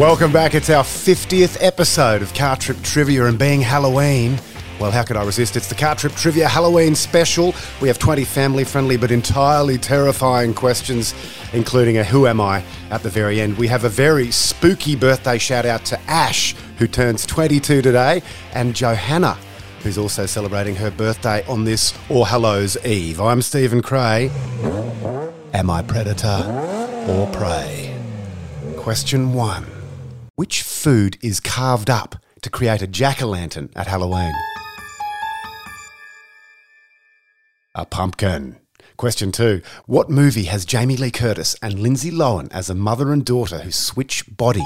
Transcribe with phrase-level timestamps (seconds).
[0.00, 0.54] Welcome back.
[0.54, 4.40] It's our 50th episode of Car Trip Trivia and being Halloween.
[4.80, 5.56] Well, how could I resist?
[5.56, 7.54] It's the Car Trip Trivia Halloween special.
[7.82, 11.12] We have 20 family friendly but entirely terrifying questions,
[11.52, 13.58] including a Who Am I at the very end.
[13.58, 18.22] We have a very spooky birthday shout out to Ash, who turns 22 today,
[18.54, 19.36] and Johanna,
[19.82, 23.20] who's also celebrating her birthday on this All Hallows Eve.
[23.20, 24.30] I'm Stephen Cray.
[25.52, 27.94] Am I predator or prey?
[28.78, 29.66] Question one
[30.40, 34.32] Which food is carved up to create a jack o' lantern at Halloween?
[37.74, 38.56] A pumpkin.
[38.96, 43.22] Question two What movie has Jamie Lee Curtis and Lindsay Lohan as a mother and
[43.22, 44.64] daughter who switch bodies?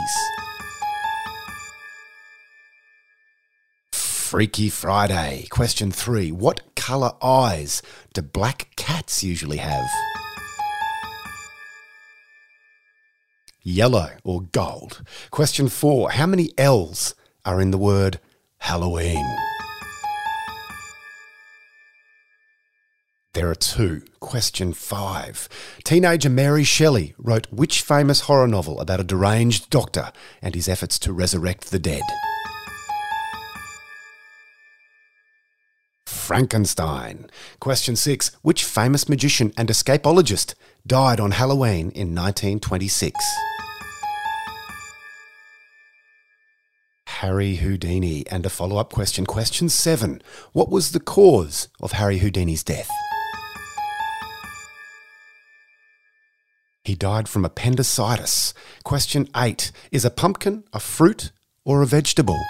[3.91, 5.49] Freaky Friday.
[5.51, 9.91] Question three What colour eyes do black cats usually have?
[13.67, 15.03] Yellow or gold.
[15.31, 17.15] Question four How many L's
[17.47, 18.21] are in the word
[18.59, 19.25] Halloween?
[23.33, 24.03] There are two.
[24.21, 25.49] Question five.
[25.83, 30.99] Teenager Mary Shelley wrote which famous horror novel about a deranged doctor and his efforts
[30.99, 32.03] to resurrect the dead?
[36.25, 37.29] Frankenstein.
[37.61, 38.31] Question six.
[38.41, 40.55] Which famous magician and escapologist
[40.87, 43.21] died on Halloween in 1926?
[47.07, 48.27] Harry Houdini.
[48.29, 49.27] And a follow up question.
[49.27, 50.23] Question seven.
[50.53, 52.91] What was the cause of Harry Houdini's death?
[56.85, 58.55] He died from appendicitis.
[58.83, 59.73] Question 8.
[59.91, 61.33] Is a pumpkin a fruit
[61.65, 62.41] or a vegetable?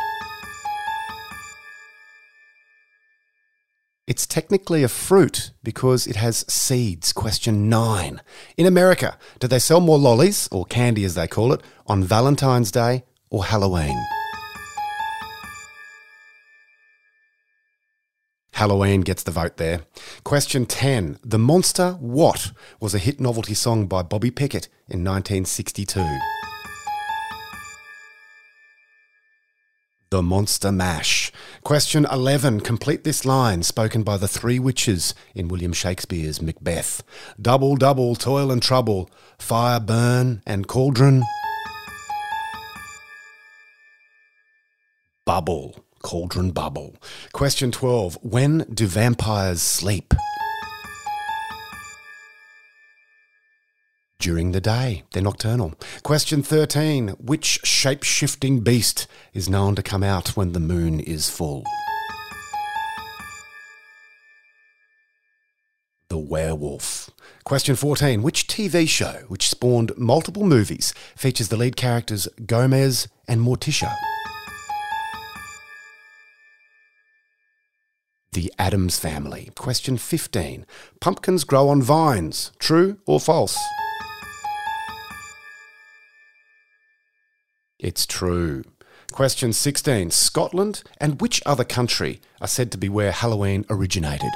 [4.14, 7.12] It's technically a fruit because it has seeds.
[7.12, 8.20] Question 9.
[8.56, 12.70] In America, do they sell more lollies, or candy as they call it, on Valentine's
[12.70, 14.00] Day or Halloween?
[18.52, 19.80] Halloween gets the vote there.
[20.22, 21.18] Question 10.
[21.24, 25.98] The Monster What was a hit novelty song by Bobby Pickett in 1962?
[30.14, 31.32] The Monster Mash.
[31.64, 32.60] Question 11.
[32.60, 37.02] Complete this line spoken by the three witches in William Shakespeare's Macbeth.
[37.42, 41.24] Double, double, toil and trouble, fire, burn, and cauldron.
[45.26, 45.84] Bubble.
[46.04, 46.94] Cauldron Bubble.
[47.32, 48.18] Question 12.
[48.22, 50.14] When do vampires sleep?
[54.24, 55.02] During the day.
[55.12, 55.74] They're nocturnal.
[56.02, 57.08] Question 13.
[57.20, 61.62] Which shape shifting beast is known to come out when the moon is full?
[66.08, 67.10] The werewolf.
[67.44, 68.22] Question 14.
[68.22, 73.94] Which TV show, which spawned multiple movies, features the lead characters Gomez and Morticia?
[78.32, 79.50] The Addams Family.
[79.54, 80.64] Question 15.
[80.98, 82.52] Pumpkins grow on vines.
[82.58, 83.58] True or false?
[87.78, 88.64] It's true.
[89.12, 90.10] Question 16.
[90.10, 94.30] Scotland and which other country are said to be where Halloween originated?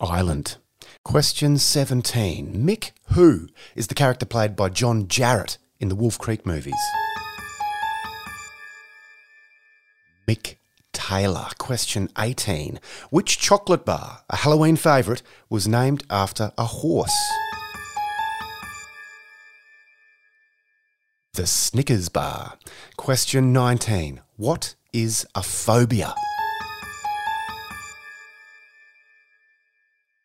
[0.00, 0.56] Ireland.
[1.04, 2.54] Question 17.
[2.64, 6.74] Mick Who is the character played by John Jarratt in the Wolf Creek movies?
[10.28, 10.56] Mick
[10.92, 11.48] Taylor.
[11.58, 12.80] Question 18.
[13.10, 17.16] Which chocolate bar, a Halloween favourite, was named after a horse?
[21.34, 22.58] The Snickers bar.
[22.98, 24.20] Question 19.
[24.36, 26.14] What is a phobia?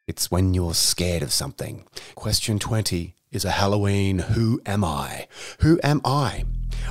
[0.05, 1.85] It's when you're scared of something.
[2.15, 5.29] Question 20 is a Halloween Who Am I?
[5.59, 6.43] Who am I?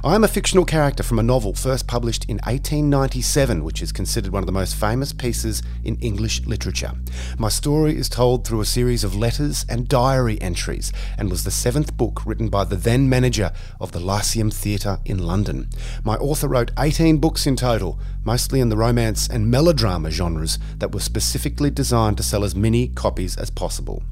[0.05, 4.33] I am a fictional character from a novel first published in 1897, which is considered
[4.33, 6.93] one of the most famous pieces in English literature.
[7.39, 11.51] My story is told through a series of letters and diary entries and was the
[11.51, 15.69] seventh book written by the then manager of the Lyceum Theatre in London.
[16.05, 20.93] My author wrote 18 books in total, mostly in the romance and melodrama genres that
[20.93, 24.03] were specifically designed to sell as many copies as possible.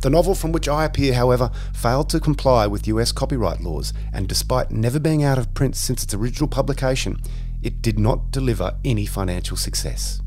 [0.00, 4.28] The novel from which I appear, however, failed to comply with US copyright laws, and
[4.28, 7.20] despite never being out of print since its original publication,
[7.62, 10.20] it did not deliver any financial success.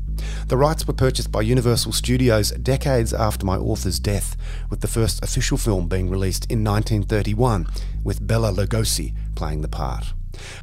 [0.48, 4.36] The rights were purchased by Universal Studios decades after my author's death,
[4.70, 7.66] with the first official film being released in 1931,
[8.02, 10.14] with Bela Lugosi playing the part.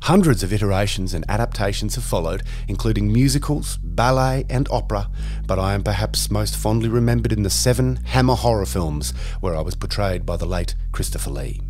[0.04, 5.10] Hundreds of iterations and adaptations have followed, including musicals, ballet, and opera,
[5.48, 9.62] but I am perhaps most fondly remembered in the seven Hammer horror films where I
[9.62, 11.62] was portrayed by the late Christopher Lee.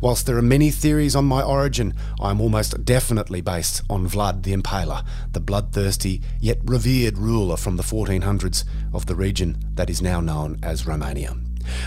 [0.00, 4.42] Whilst there are many theories on my origin, I am almost definitely based on Vlad
[4.42, 10.02] the Impaler, the bloodthirsty yet revered ruler from the 1400s of the region that is
[10.02, 11.36] now known as Romania.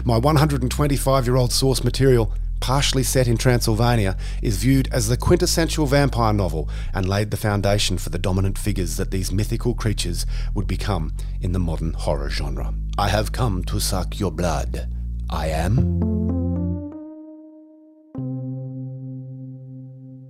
[0.03, 5.85] My 125 year old source material, partially set in Transylvania, is viewed as the quintessential
[5.85, 10.67] vampire novel and laid the foundation for the dominant figures that these mythical creatures would
[10.67, 12.73] become in the modern horror genre.
[12.97, 14.89] I have come to suck your blood.
[15.29, 16.27] I am.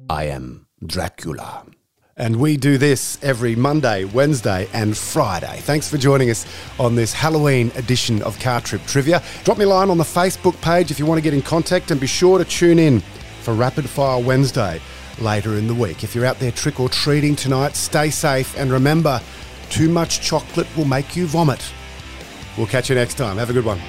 [0.09, 1.65] I am Dracula.
[2.19, 5.59] And we do this every Monday, Wednesday, and Friday.
[5.61, 6.47] Thanks for joining us
[6.79, 9.21] on this Halloween edition of Car Trip Trivia.
[9.43, 11.91] Drop me a line on the Facebook page if you want to get in contact,
[11.91, 13.01] and be sure to tune in
[13.41, 14.81] for Rapid Fire Wednesday
[15.19, 16.03] later in the week.
[16.03, 19.21] If you're out there trick or treating tonight, stay safe and remember
[19.69, 21.63] too much chocolate will make you vomit.
[22.57, 23.37] We'll catch you next time.
[23.37, 23.79] Have a good one.